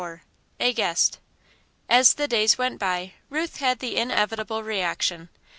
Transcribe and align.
A 0.59 0.73
Guest 0.73 1.19
As 1.87 2.15
the 2.15 2.27
days 2.27 2.57
went 2.57 2.79
by, 2.79 3.13
Ruth 3.29 3.57
had 3.57 3.77
the 3.77 3.97
inevitable 3.97 4.63
reaction. 4.63 5.29